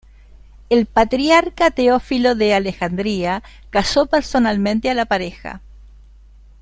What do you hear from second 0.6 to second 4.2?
El patriarca Teófilo de Alejandría casó